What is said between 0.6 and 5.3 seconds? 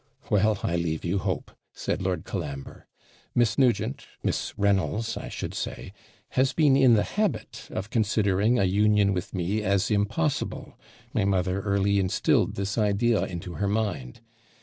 I leave you hope,' said Lord Colambre; 'Miss Nugent Miss Reynolds, I